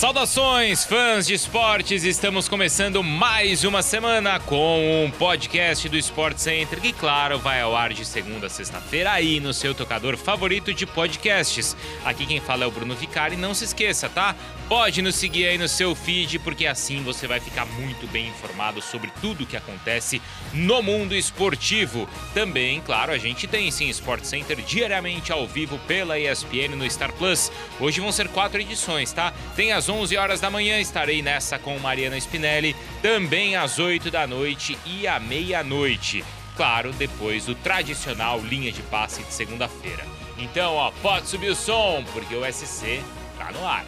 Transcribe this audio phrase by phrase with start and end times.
[0.00, 2.04] Saudações, fãs de esportes!
[2.04, 7.76] Estamos começando mais uma semana com um podcast do Sport Center que, claro, vai ao
[7.76, 11.76] ar de segunda a sexta-feira aí no seu tocador favorito de podcasts.
[12.02, 13.36] Aqui quem fala é o Bruno Vicari.
[13.36, 14.34] Não se esqueça, tá?
[14.70, 18.80] Pode nos seguir aí no seu feed, porque assim você vai ficar muito bem informado
[18.80, 20.22] sobre tudo o que acontece
[20.54, 22.08] no mundo esportivo.
[22.32, 27.12] Também, claro, a gente tem sim Sport Center diariamente ao vivo pela ESPN no Star
[27.12, 27.52] Plus.
[27.78, 29.34] Hoje vão ser quatro edições, tá?
[29.54, 34.26] Tem as 11 horas da manhã, estarei nessa com Mariana Spinelli, também às 8 da
[34.26, 36.24] noite e à meia-noite.
[36.56, 40.04] Claro, depois do tradicional linha de passe de segunda-feira.
[40.38, 43.02] Então, ó, pode subir o som, porque o SC
[43.38, 43.84] tá no ar.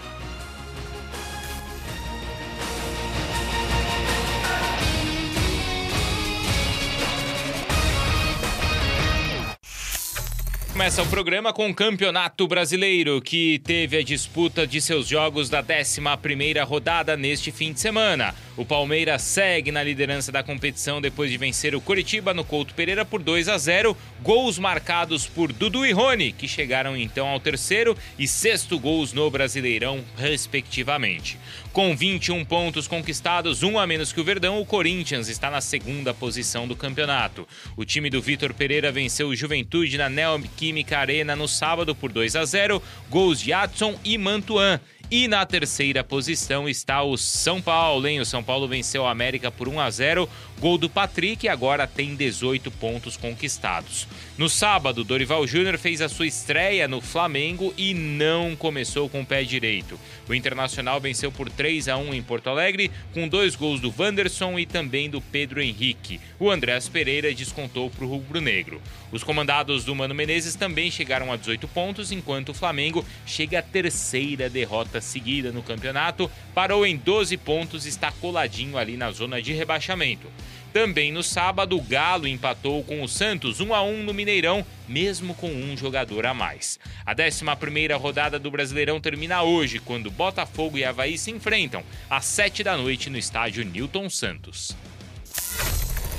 [10.82, 15.62] Começa o programa com o Campeonato Brasileiro, que teve a disputa de seus jogos da
[15.62, 18.34] 11ª rodada neste fim de semana.
[18.56, 23.04] O Palmeiras segue na liderança da competição depois de vencer o Curitiba no Couto Pereira
[23.04, 27.96] por 2 a 0, gols marcados por Dudu e Rony, que chegaram então ao terceiro
[28.18, 31.38] e sexto gols no Brasileirão, respectivamente.
[31.72, 36.12] Com 21 pontos conquistados, um a menos que o Verdão, o Corinthians está na segunda
[36.12, 37.46] posição do campeonato.
[37.76, 42.36] O time do Vitor Pereira venceu o Juventude na Neoquímica Arena no sábado por 2
[42.36, 44.80] a 0, gols de Adson e Mantuan.
[45.10, 48.20] E na terceira posição está o São Paulo, hein?
[48.20, 50.28] O São Paulo venceu a América por 1 a 0,
[50.62, 54.06] gol do Patrick e agora tem 18 pontos conquistados.
[54.38, 59.26] No sábado, Dorival Júnior fez a sua estreia no Flamengo e não começou com o
[59.26, 59.98] pé direito.
[60.28, 64.56] O Internacional venceu por 3 a 1 em Porto Alegre, com dois gols do Wanderson
[64.56, 66.20] e também do Pedro Henrique.
[66.38, 68.80] O Andrés Pereira descontou para o rubro-negro.
[69.10, 73.62] Os comandados do Mano Menezes também chegaram a 18 pontos, enquanto o Flamengo chega à
[73.62, 79.42] terceira derrota seguida no campeonato, parou em 12 pontos e está coladinho ali na zona
[79.42, 80.28] de rebaixamento.
[80.72, 85.34] Também no sábado, o Galo empatou com o Santos 1 a 1 no Mineirão, mesmo
[85.34, 86.78] com um jogador a mais.
[87.04, 92.64] A 11ª rodada do Brasileirão termina hoje, quando Botafogo e Havaí se enfrentam, às 7
[92.64, 94.74] da noite no estádio Newton Santos.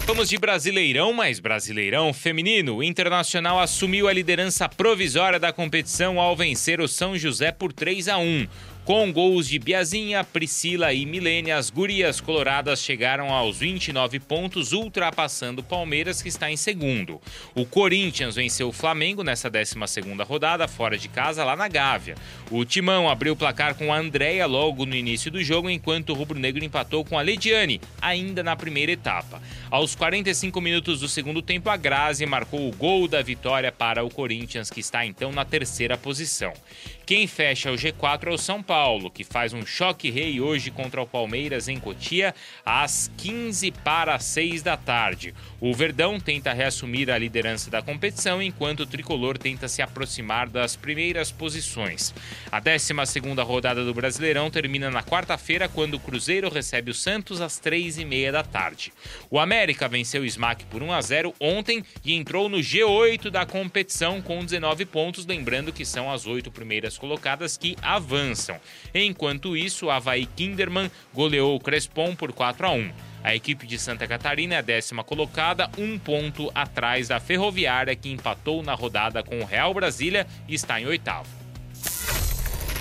[0.05, 2.75] Vamos de Brasileirão, mas Brasileirão feminino.
[2.75, 8.09] O Internacional assumiu a liderança provisória da competição ao vencer o São José por 3
[8.09, 8.47] a 1.
[8.85, 15.61] Com gols de Biazinha, Priscila e Milene, as gurias coloradas chegaram aos 29 pontos, ultrapassando
[15.61, 17.21] o Palmeiras, que está em segundo.
[17.55, 22.15] O Corinthians venceu o Flamengo nessa 12ª rodada, fora de casa, lá na Gávea.
[22.51, 26.13] O Timão abriu o placar com a Andréia logo no início do jogo, enquanto o
[26.13, 29.41] Rubro Negro empatou com a Lediane, ainda na primeira etapa.
[29.71, 34.09] Aos 45 minutos do segundo tempo, a Grazi marcou o gol da vitória para o
[34.09, 36.51] Corinthians, que está então na terceira posição.
[37.05, 41.01] Quem fecha o G4 é o São Paulo, que faz um choque rei hoje contra
[41.01, 42.33] o Palmeiras em Cotia,
[42.65, 45.33] às 15 para 6 da tarde.
[45.59, 50.77] O Verdão tenta reassumir a liderança da competição, enquanto o tricolor tenta se aproximar das
[50.77, 52.13] primeiras posições.
[52.49, 52.93] A 12
[53.41, 58.43] rodada do Brasileirão termina na quarta-feira, quando o Cruzeiro recebe o Santos às 3h30 da
[58.43, 58.93] tarde.
[59.29, 63.45] O América venceu o Smack por 1 a 0 ontem e entrou no G8 da
[63.45, 68.59] competição com 19 pontos, lembrando que são as oito primeiras primeiras colocadas que avançam.
[68.93, 72.91] Enquanto isso, Havaí Kinderman goleou o Crespon por 4 a 1.
[73.23, 78.11] A equipe de Santa Catarina é a décima colocada, um ponto atrás da Ferroviária, que
[78.11, 81.42] empatou na rodada com o Real Brasília e está em oitavo.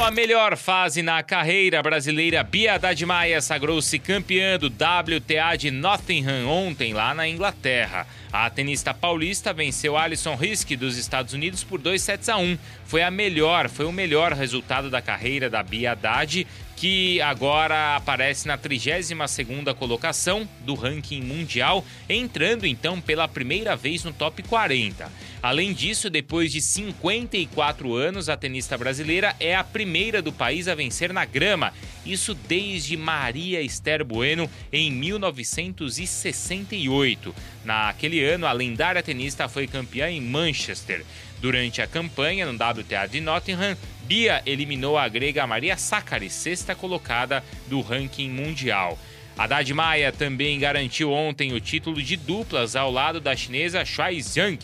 [0.02, 6.48] A melhor fase na carreira brasileira, Bia Haddad Maia sagrou-se campeã do WTA de Nottingham
[6.48, 8.04] ontem, lá na Inglaterra.
[8.32, 12.58] A tenista paulista venceu Alison Risk dos Estados Unidos por 2 sets a 1.
[12.84, 16.48] Foi a melhor, foi o melhor resultado da carreira da Bia Haddad,
[16.82, 24.12] que agora aparece na 32ª colocação do ranking mundial, entrando então pela primeira vez no
[24.12, 25.08] top 40.
[25.40, 30.74] Além disso, depois de 54 anos, a tenista brasileira é a primeira do país a
[30.74, 31.72] vencer na grama,
[32.04, 37.32] isso desde Maria Esther Bueno em 1968.
[37.64, 41.04] Naquele ano, a lendária tenista foi campeã em Manchester.
[41.40, 43.76] Durante a campanha no WTA de Nottingham,
[44.12, 48.98] Bia eliminou a grega Maria Sakkari, sexta colocada do ranking mundial.
[49.38, 54.58] Haddad Maia também garantiu ontem o título de duplas ao lado da chinesa Shuai Zhang.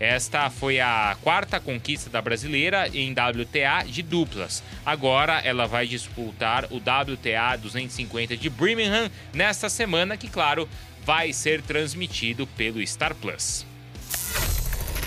[0.00, 4.62] Esta foi a quarta conquista da brasileira em WTA de duplas.
[4.86, 10.66] Agora ela vai disputar o WTA 250 de Birmingham nesta semana, que, claro,
[11.04, 13.66] vai ser transmitido pelo Star Plus.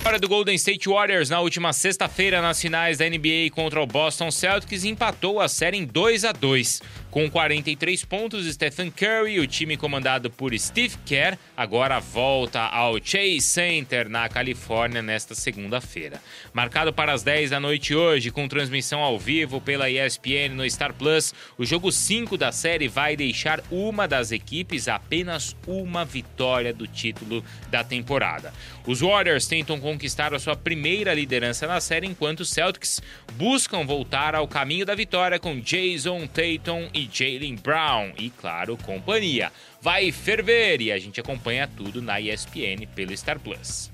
[0.08, 4.30] Vitória do Golden State Warriors na última sexta-feira nas finais da NBA contra o Boston
[4.30, 6.80] Celtics empatou a série em 2 a 2.
[7.10, 13.40] Com 43 pontos, Stephen Curry, o time comandado por Steve Kerr, agora volta ao Chase
[13.40, 16.20] Center na Califórnia nesta segunda-feira.
[16.52, 20.92] Marcado para as 10 da noite hoje, com transmissão ao vivo pela ESPN no Star
[20.92, 26.86] Plus, o jogo 5 da série vai deixar uma das equipes apenas uma vitória do
[26.86, 28.52] título da temporada.
[28.86, 33.00] Os Warriors tentam conquistar a sua primeira liderança na série, enquanto os Celtics
[33.32, 39.52] buscam voltar ao caminho da vitória com Jason Tatum e Jalen Brown e, claro, companhia.
[39.80, 43.90] Vai ferver e a gente acompanha tudo na ESPN pelo Star Plus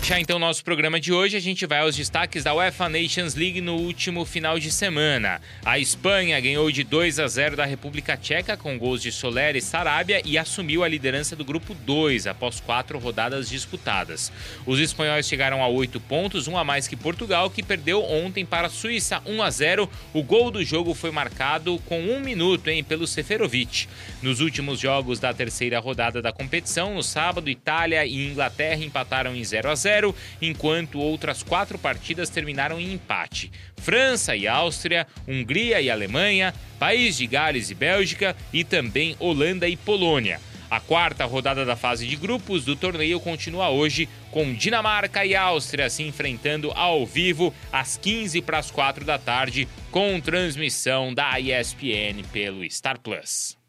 [0.00, 3.60] fechar então nosso programa de hoje, a gente vai aos destaques da UEFA Nations League
[3.60, 5.40] no último final de semana.
[5.62, 9.60] A Espanha ganhou de 2 a 0 da República Tcheca com gols de Soler e
[9.60, 14.32] Sarabia e assumiu a liderança do grupo 2 após quatro rodadas disputadas.
[14.64, 18.68] Os espanhóis chegaram a 8 pontos, um a mais que Portugal, que perdeu ontem para
[18.68, 19.90] a Suíça 1 a 0.
[20.14, 23.86] O gol do jogo foi marcado com um minuto hein, pelo Seferovic.
[24.22, 29.44] Nos últimos jogos da terceira rodada da competição, no sábado, Itália e Inglaterra empataram em
[29.44, 33.52] 0 a 0 0, enquanto outras quatro partidas terminaram em empate.
[33.76, 39.76] França e Áustria, Hungria e Alemanha, País de Gales e Bélgica e também Holanda e
[39.76, 40.40] Polônia.
[40.70, 45.90] A quarta rodada da fase de grupos do torneio continua hoje, com Dinamarca e Áustria
[45.90, 52.22] se enfrentando ao vivo às 15 para as 4 da tarde, com transmissão da ESPN
[52.32, 53.59] pelo Star Plus.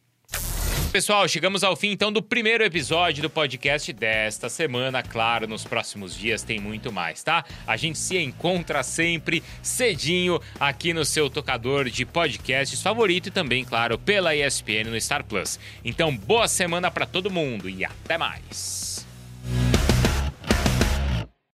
[0.91, 5.01] Pessoal, chegamos ao fim então do primeiro episódio do podcast desta semana.
[5.01, 7.45] Claro, nos próximos dias tem muito mais, tá?
[7.65, 13.63] A gente se encontra sempre cedinho aqui no seu tocador de podcasts favorito e também,
[13.63, 15.57] claro, pela ESPN no Star Plus.
[15.85, 18.90] Então, boa semana para todo mundo e até mais.